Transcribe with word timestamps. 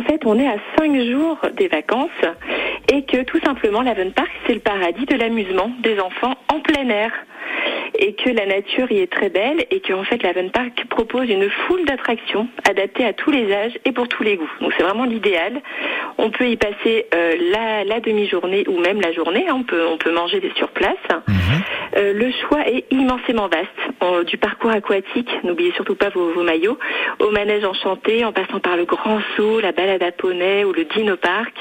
qu'en 0.00 0.06
fait, 0.06 0.24
on 0.24 0.38
est 0.38 0.48
à 0.48 0.56
cinq 0.78 0.94
jours 1.02 1.38
des 1.56 1.68
vacances 1.68 2.10
et 2.92 3.02
que 3.04 3.22
tout 3.22 3.40
simplement, 3.40 3.82
l'Aven 3.82 4.12
Park, 4.12 4.30
c'est 4.46 4.54
le 4.54 4.60
paradis 4.60 5.06
de 5.06 5.16
l'amusement 5.16 5.70
des 5.82 5.98
enfants 6.00 6.34
en 6.52 6.60
plein 6.60 6.88
air 6.88 7.12
et 7.98 8.14
que 8.14 8.30
la 8.30 8.46
nature 8.46 8.90
y 8.90 9.00
est 9.00 9.12
très 9.12 9.28
belle 9.28 9.66
et 9.70 9.80
qu'en 9.80 10.04
fait 10.04 10.22
l'Aven 10.22 10.50
Park 10.50 10.84
propose 10.88 11.28
une 11.28 11.50
foule 11.50 11.84
d'attractions 11.84 12.48
adaptées 12.68 13.04
à 13.04 13.12
tous 13.12 13.30
les 13.30 13.52
âges 13.52 13.78
et 13.84 13.92
pour 13.92 14.08
tous 14.08 14.22
les 14.22 14.36
goûts. 14.36 14.50
Donc 14.60 14.72
c'est 14.76 14.84
vraiment 14.84 15.04
l'idéal. 15.04 15.60
On 16.16 16.30
peut 16.30 16.48
y 16.48 16.56
passer 16.56 17.06
euh, 17.14 17.34
la, 17.84 18.00
demi-journée 18.00 18.64
ou 18.68 18.78
même 18.78 19.00
la 19.00 19.12
journée. 19.12 19.44
On 19.50 19.64
peut 19.64 19.86
on 19.86 19.98
peut 19.98 20.12
manger 20.12 20.40
sur 20.56 20.68
place. 20.68 20.96
Euh, 21.96 22.12
le 22.12 22.30
choix 22.32 22.66
est 22.68 22.84
immensément 22.90 23.48
vaste. 23.48 24.26
Du 24.26 24.38
parcours 24.38 24.70
aquatique, 24.70 25.28
n'oubliez 25.44 25.72
surtout 25.72 25.94
pas 25.94 26.08
vos, 26.08 26.42
maillots, 26.42 26.78
au 27.18 27.30
manège 27.30 27.64
enchanté, 27.64 28.24
en 28.24 28.32
passant 28.32 28.60
par 28.60 28.76
le 28.76 28.84
grand 28.84 29.20
saut, 29.36 29.60
la 29.60 29.72
balade 29.72 30.02
à 30.02 30.10
poney 30.12 30.64
ou 30.64 30.72
le 30.72 30.84
dino 30.84 31.16
park. 31.16 31.54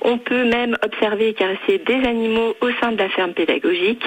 On 0.00 0.18
peut 0.18 0.44
même 0.44 0.76
observer 0.84 1.28
et 1.28 1.34
caresser 1.34 1.78
des 1.78 2.06
animaux 2.06 2.54
au 2.60 2.70
sein 2.80 2.92
de 2.92 2.98
la 2.98 3.08
ferme 3.08 3.32
pédagogique. 3.32 4.06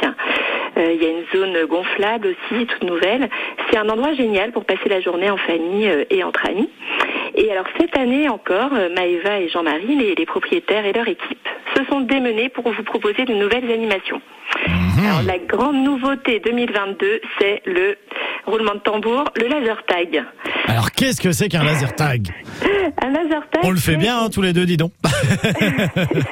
Euh, 0.78 0.94
Il 0.94 1.02
y 1.02 1.06
a 1.06 1.10
une 1.10 1.26
zone 1.34 1.66
gonflable 1.68 2.28
aussi, 2.28 2.66
toute 2.66 2.84
nouvelle. 2.84 3.30
C'est 3.70 3.78
un 3.78 3.90
endroit 3.90 4.14
génial 4.14 4.52
pour 4.52 4.66
passer 4.66 4.90
la 4.90 5.02
journée 5.02 5.30
en 5.30 5.38
famille 5.38 5.88
euh, 5.88 6.06
et 6.10 6.24
entre 6.24 6.46
amis. 6.48 6.70
Et 7.36 7.52
alors 7.52 7.66
cette 7.80 7.98
année 7.98 8.28
encore, 8.28 8.72
Maëva 8.72 9.40
et 9.40 9.48
Jean-Marie, 9.48 10.16
les 10.18 10.26
propriétaires 10.26 10.86
et 10.86 10.92
leur 10.92 11.08
équipe, 11.08 11.48
se 11.78 11.86
sont 11.86 12.02
démenés 12.02 12.50
pour 12.50 12.70
vous 12.70 12.84
proposer 12.84 13.24
de 13.24 13.34
nouvelles 13.34 13.72
animations. 13.72 14.22
Alors 14.68 15.22
la 15.24 15.38
grande 15.40 15.84
nouveauté 15.84 16.40
2022, 16.44 17.22
c'est 17.40 17.62
le 17.66 17.98
roulement 18.46 18.74
de 18.76 18.80
tambour, 18.80 19.26
le 19.36 19.48
laser 19.48 19.84
tag. 19.86 20.24
Alors 20.68 20.92
qu'est-ce 20.92 21.22
que 21.22 21.32
c'est 21.32 21.50
qu'un 21.50 21.64
laser 21.64 21.94
tag? 21.96 22.28
Un 23.02 23.10
laser 23.10 23.48
tag. 23.50 23.62
On 23.64 23.72
le 23.72 23.78
fait 23.78 23.96
bien 23.98 24.20
hein, 24.20 24.30
tous 24.32 24.42
les 24.42 24.54
deux, 24.54 24.66
dis 24.66 24.78
donc. 24.78 24.92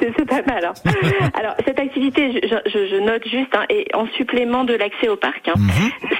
c'est 0.00 0.26
pas 0.26 0.42
mal. 0.46 0.64
hein. 0.64 0.72
Alors 1.38 1.54
cette 1.64 1.78
activité, 1.78 2.32
je, 2.42 2.56
je- 2.70 2.86
je 2.88 2.96
note 3.00 3.26
juste, 3.28 3.54
hein, 3.54 3.64
est 3.68 3.94
en 3.94 4.06
supplément 4.16 4.64
de 4.64 4.74
l'accès 4.74 5.08
au 5.08 5.16
parc. 5.16 5.48
hein. 5.48 5.54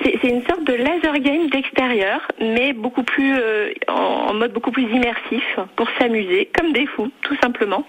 C'est 0.02 0.18
c'est 0.22 0.28
une 0.28 0.42
sorte 0.44 0.64
de 0.64 0.74
laser 0.74 1.18
game 1.20 1.48
d'extérieur, 1.50 2.20
mais 2.40 2.72
beaucoup 2.72 3.02
plus 3.02 3.34
euh, 3.38 3.70
en, 3.88 4.28
en 4.30 4.34
mode 4.34 4.52
beaucoup 4.52 4.70
plus 4.70 4.84
immersif 4.84 5.42
pour 5.76 5.88
s'amuser, 5.98 6.50
comme 6.58 6.72
des 6.72 6.86
fous, 6.86 7.10
tout 7.22 7.36
simplement, 7.42 7.84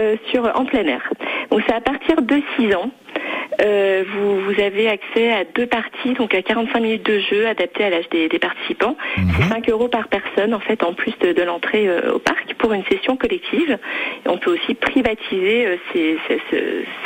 euh, 0.00 0.16
sur 0.30 0.44
en 0.56 0.64
plein 0.64 0.84
air. 0.86 1.02
Donc 1.50 1.62
c'est 1.66 1.74
à 1.74 1.80
partir 1.80 2.20
de 2.22 2.40
6 2.58 2.74
ans. 2.74 2.90
Euh, 3.60 4.04
vous, 4.06 4.40
vous 4.40 4.60
avez 4.60 4.88
accès 4.88 5.32
à 5.32 5.42
deux 5.44 5.66
parties, 5.66 6.12
donc 6.14 6.32
à 6.32 6.42
45 6.42 6.78
minutes 6.80 7.04
de 7.06 7.18
jeu 7.18 7.46
adaptées 7.48 7.84
à 7.84 7.90
l'âge 7.90 8.08
des, 8.10 8.28
des 8.28 8.38
participants. 8.38 8.96
C'est 9.16 9.48
5 9.48 9.68
euros 9.68 9.88
par 9.88 10.06
personne, 10.08 10.54
en 10.54 10.60
fait, 10.60 10.84
en 10.84 10.92
plus 10.94 11.12
de, 11.18 11.32
de 11.32 11.42
l'entrée 11.42 11.88
euh, 11.88 12.12
au 12.14 12.18
parc 12.20 12.54
pour 12.54 12.72
une 12.72 12.84
session 12.84 13.16
collective. 13.16 13.76
Et 14.24 14.28
on 14.28 14.38
peut 14.38 14.52
aussi 14.52 14.74
privatiser 14.74 15.66
euh, 15.66 15.76
ces- 15.92 16.18
ces- 16.28 16.40
ce, 16.50 16.56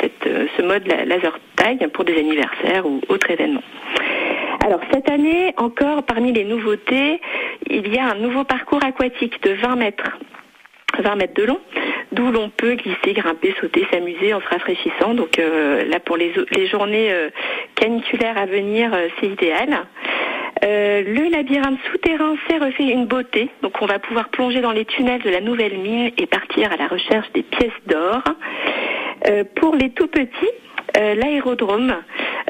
cette, 0.01 0.27
euh, 0.27 0.45
ce 0.55 0.61
mode 0.61 0.85
la- 0.87 1.05
laser 1.05 1.39
tag 1.55 1.87
pour 1.87 2.05
des 2.05 2.17
anniversaires 2.19 2.85
ou 2.85 3.01
autres 3.09 3.31
événements. 3.31 3.63
Alors 4.63 4.79
cette 4.91 5.09
année, 5.09 5.53
encore 5.57 6.03
parmi 6.03 6.31
les 6.33 6.43
nouveautés, 6.45 7.19
il 7.69 7.93
y 7.93 7.97
a 7.97 8.11
un 8.11 8.15
nouveau 8.15 8.43
parcours 8.43 8.79
aquatique 8.85 9.41
de 9.43 9.53
20 9.53 9.75
mètres. 9.75 10.17
20 10.99 11.15
mètres 11.15 11.33
de 11.33 11.43
long, 11.45 11.59
d'où 12.13 12.31
l'on 12.31 12.49
peut 12.49 12.75
glisser, 12.75 13.13
grimper, 13.13 13.53
sauter, 13.59 13.85
s'amuser 13.91 14.33
en 14.33 14.41
se 14.41 14.47
rafraîchissant. 14.47 15.13
Donc 15.13 15.39
euh, 15.39 15.83
là, 15.85 15.99
pour 15.99 16.17
les, 16.17 16.33
les 16.51 16.67
journées 16.67 17.11
euh, 17.11 17.29
caniculaires 17.75 18.37
à 18.37 18.45
venir, 18.45 18.93
euh, 18.93 19.07
c'est 19.19 19.27
idéal. 19.27 19.77
Euh, 20.63 21.03
le 21.05 21.29
labyrinthe 21.29 21.79
souterrain 21.91 22.35
s'est 22.47 22.57
refait 22.57 22.85
une 22.85 23.05
beauté. 23.05 23.49
Donc 23.61 23.81
on 23.81 23.85
va 23.85 23.99
pouvoir 23.99 24.29
plonger 24.29 24.61
dans 24.61 24.71
les 24.71 24.85
tunnels 24.85 25.21
de 25.21 25.29
la 25.29 25.41
nouvelle 25.41 25.77
mine 25.77 26.11
et 26.17 26.25
partir 26.25 26.71
à 26.71 26.77
la 26.77 26.87
recherche 26.87 27.29
des 27.33 27.43
pièces 27.43 27.71
d'or. 27.87 28.21
Euh, 29.27 29.43
pour 29.55 29.75
les 29.75 29.89
tout 29.89 30.07
petits, 30.07 30.53
euh, 30.97 31.15
l'aérodrome 31.15 31.95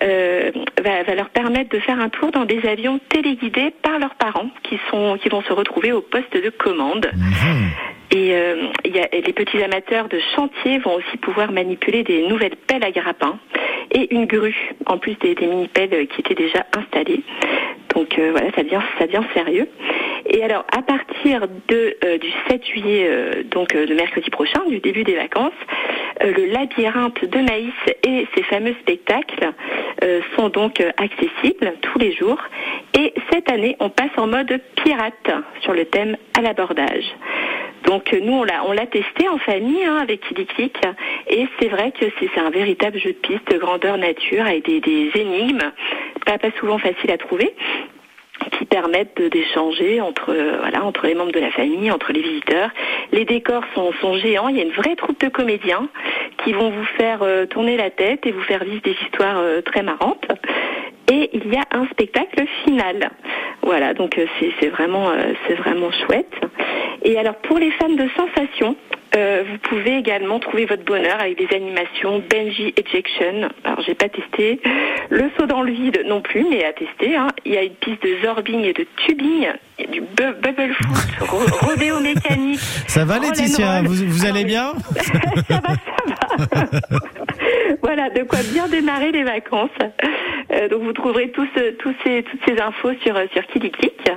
euh, 0.02 0.52
va, 0.84 1.04
va 1.04 1.16
leur 1.16 1.30
permettre 1.30 1.70
de 1.70 1.80
faire 1.80 2.00
un 2.00 2.10
tour 2.10 2.32
dans 2.32 2.46
des 2.46 2.68
avions 2.68 3.00
téléguidés 3.10 3.74
par 3.82 4.00
leurs 4.00 4.16
parents 4.16 4.50
qui 4.64 4.80
sont 4.92 5.18
qui 5.22 5.30
vont 5.30 5.42
se 5.42 5.54
retrouver 5.54 5.92
au 5.92 6.02
poste 6.02 6.34
de 6.36 6.50
commande. 6.50 7.10
Et 8.14 8.36
euh, 8.36 8.68
les 8.86 9.34
petits 9.34 9.62
amateurs 9.64 10.08
de 10.08 10.20
chantier 10.36 10.78
vont 10.78 10.94
aussi 10.94 11.18
pouvoir 11.18 11.52
manipuler 11.52 12.04
des 12.04 12.28
nouvelles 12.28 12.56
pelles 12.68 12.84
à 12.84 12.92
grappin 12.92 13.40
et 13.90 14.14
une 14.14 14.26
grue, 14.26 14.72
en 14.86 15.00
plus 15.00 15.16
des, 15.16 15.36
mini-pelles 15.42 16.08
qui 16.08 16.22
étaient 16.22 16.36
déjà 16.36 16.64
installées. 16.78 17.24
Donc 17.96 18.20
euh, 18.20 18.30
voilà, 18.32 18.52
ça 18.56 18.62
devient, 18.62 18.82
ça 19.00 19.08
devient 19.08 19.24
sérieux. 19.34 19.68
Et 20.28 20.44
alors, 20.44 20.64
à 20.72 20.84
partir 20.84 21.48
de, 21.68 21.96
euh, 22.06 22.20
du 22.20 22.30
7 22.50 22.64
juillet, 22.68 23.10
donc 23.50 23.74
le 23.74 23.96
mercredi 23.96 24.30
prochain, 24.30 24.62
du 24.70 24.80
début 24.80 25.04
des 25.04 25.16
vacances, 25.16 25.52
le 26.22 26.46
labyrinthe 26.52 27.26
de 27.26 27.40
maïs 27.40 27.74
et 28.04 28.28
ses 28.36 28.44
fameux 28.44 28.76
spectacles 28.82 29.52
sont 30.36 30.50
donc 30.50 30.82
accessibles 30.98 31.74
tous 31.82 31.98
les 31.98 32.14
jours. 32.14 32.38
Et 32.98 33.14
cette 33.32 33.52
année, 33.52 33.76
on 33.80 33.90
passe 33.90 34.12
en 34.18 34.28
mode 34.28 34.62
pirate 34.76 35.32
sur 35.62 35.74
le 35.74 35.86
thème 35.86 36.16
à 36.38 36.42
l'abordage. 36.42 37.16
Donc 37.86 38.14
euh, 38.14 38.20
nous, 38.22 38.34
on 38.34 38.44
l'a, 38.44 38.64
on 38.66 38.72
l'a 38.72 38.86
testé 38.86 39.28
en 39.28 39.38
famille 39.38 39.84
hein, 39.84 39.98
avec 40.02 40.22
Kili 40.22 40.46
Click 40.46 40.78
et 41.28 41.48
c'est 41.60 41.68
vrai 41.68 41.92
que 41.92 42.06
c'est, 42.20 42.30
c'est 42.34 42.40
un 42.40 42.50
véritable 42.50 42.98
jeu 42.98 43.12
de 43.12 43.18
piste 43.18 43.52
de 43.52 43.58
grandeur 43.58 43.98
nature 43.98 44.46
avec 44.46 44.66
des, 44.66 44.80
des 44.80 45.12
énigmes, 45.16 45.72
pas, 46.26 46.38
pas 46.38 46.52
souvent 46.60 46.78
faciles 46.78 47.12
à 47.12 47.18
trouver 47.18 47.54
qui 48.58 48.66
permettent 48.66 49.22
d'échanger 49.22 50.02
entre 50.02 50.32
euh, 50.32 50.58
voilà 50.60 50.84
entre 50.84 51.06
les 51.06 51.16
membres 51.16 51.32
de 51.32 51.40
la 51.40 51.52
famille, 51.52 51.92
entre 51.92 52.12
les 52.12 52.22
visiteurs. 52.22 52.70
Les 53.12 53.26
décors 53.26 53.64
sont, 53.74 53.92
sont 54.02 54.18
géants. 54.18 54.48
Il 54.48 54.58
y 54.58 54.60
a 54.60 54.64
une 54.64 54.72
vraie 54.72 54.96
troupe 54.96 55.20
de 55.22 55.30
comédiens 55.30 55.88
qui 56.44 56.52
vont 56.52 56.70
vous 56.70 56.86
faire 56.98 57.20
euh, 57.22 57.46
tourner 57.46 57.78
la 57.78 57.90
tête 57.90 58.26
et 58.26 58.32
vous 58.32 58.42
faire 58.42 58.64
vivre 58.64 58.82
des 58.82 58.96
histoires 59.06 59.42
très 59.66 59.84
marrantes. 59.84 60.26
Et 61.12 61.30
il 61.34 61.54
y 61.54 61.58
a 61.58 61.64
un 61.72 61.86
spectacle 61.88 62.46
final. 62.64 63.12
Voilà, 63.62 63.94
donc 63.94 64.18
euh, 64.18 64.26
c'est 64.40 64.52
c'est 64.60 64.70
vraiment 64.70 65.12
c'est 65.48 65.56
vraiment 65.56 65.92
chouette. 65.92 66.34
Et 67.04 67.18
alors 67.18 67.36
pour 67.36 67.60
les 67.60 67.70
fans 67.72 67.90
de 67.90 68.08
sensations, 68.16 68.76
euh, 69.16 69.44
vous 69.48 69.58
pouvez 69.60 69.98
également 69.98 70.40
trouver 70.40 70.66
votre 70.66 70.84
bonheur 70.86 71.20
avec 71.20 71.38
des 71.38 71.54
animations 71.56 72.24
Benji 72.30 72.74
Ejection. 72.78 73.50
Alors 73.64 73.82
j'ai 73.86 73.94
pas 73.94 74.10
testé 74.10 74.60
le 75.10 75.30
saut 75.38 75.46
dans 75.46 75.62
le 75.62 75.72
vide 75.72 76.04
non 76.08 76.22
plus, 76.22 76.46
mais 76.50 76.64
à 76.64 76.74
tester. 76.74 77.16
hein. 77.16 77.28
Il 77.46 77.54
y 77.54 77.58
a 77.58 77.64
une 77.64 77.76
piste 77.76 78.02
de 78.04 78.16
zorbing 78.24 78.62
et 78.64 78.74
de 78.74 78.88
tubing, 79.06 79.48
il 79.78 79.86
y 79.86 79.88
a 79.88 79.92
du 79.92 80.02
bu- 80.02 80.34
bubble 80.42 80.74
foot, 80.74 81.30
ro- 81.30 81.68
rodéo 81.68 82.00
mécanique. 82.00 82.60
Ça 82.88 83.06
va 83.06 83.18
and 83.18 83.22
Laetitia 83.22 83.82
vous, 83.84 83.94
vous 84.08 84.24
Alors, 84.26 84.36
allez 84.36 84.46
bien 84.46 84.74
ça 85.02 85.62
va, 85.62 85.74
ça 85.76 86.66
va. 86.66 86.66
voilà, 87.84 88.10
de 88.10 88.24
quoi 88.24 88.40
bien 88.54 88.68
démarrer 88.68 89.12
les 89.12 89.24
vacances. 89.24 89.70
Euh, 90.52 90.68
donc 90.70 90.82
vous 90.84 90.94
trouverez 90.94 91.30
tous, 91.32 91.48
tous 91.80 91.94
ces, 92.04 92.24
toutes 92.24 92.40
ces 92.48 92.60
infos 92.60 92.92
sur, 93.04 93.16
sur 93.34 93.46
KiliClick. 93.48 94.10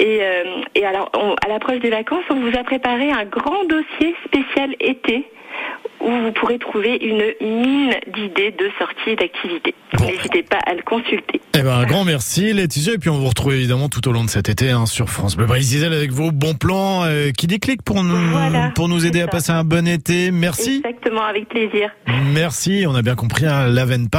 Et, 0.00 0.18
euh, 0.22 0.44
et 0.74 0.84
alors, 0.86 1.10
on- 1.14 1.34
à 1.44 1.48
l'approche 1.48 1.78
des 1.80 1.90
vacances, 1.90 2.24
on 2.30 2.40
vous 2.40 2.56
a 2.58 2.64
préparé 2.64 3.10
un 3.12 3.24
grand 3.26 3.64
dossier 3.68 4.14
spécial 4.26 4.74
été 4.80 5.24
où 6.00 6.10
vous 6.10 6.32
pourrez 6.32 6.58
trouver 6.58 6.96
une 7.02 7.22
mine 7.46 7.92
d'idées 8.14 8.52
de 8.52 8.70
sorties 8.78 9.10
et 9.10 9.16
d'activités. 9.16 9.74
Bon. 9.98 10.06
N'hésitez 10.06 10.42
pas 10.42 10.58
à 10.66 10.72
le 10.74 10.80
consulter. 10.82 11.40
Eh 11.58 11.62
ben, 11.62 11.72
un 11.72 11.84
grand 11.84 12.04
merci 12.04 12.54
Laetitia 12.54 12.94
et 12.94 12.98
puis 12.98 13.10
on 13.10 13.18
vous 13.18 13.28
retrouve 13.28 13.52
évidemment 13.54 13.90
tout 13.90 14.08
au 14.08 14.12
long 14.12 14.24
de 14.24 14.30
cet 14.30 14.48
été 14.48 14.70
hein, 14.70 14.86
sur 14.86 15.10
France 15.10 15.36
Bleu 15.36 15.44
Brésil 15.46 15.84
avec 15.84 16.10
vos 16.12 16.30
bons 16.30 16.54
plans 16.54 17.04
euh, 17.04 17.32
qui 17.36 17.46
décliquent 17.46 17.82
pour 17.82 18.02
nous 18.02 18.16
Voilà, 18.30 18.70
pour 18.74 18.88
nous 18.88 19.04
aider 19.04 19.20
à 19.20 19.26
passer 19.26 19.52
un 19.52 19.64
bon 19.64 19.86
été. 19.86 20.30
Merci. 20.30 20.76
Exactement, 20.84 21.24
avec 21.24 21.48
plaisir. 21.48 21.90
Merci, 22.32 22.84
on 22.88 22.94
a 22.94 23.02
bien 23.02 23.16
compris 23.16 23.44
hein, 23.46 23.66
l'Aven 23.66 24.08
Park 24.08 24.10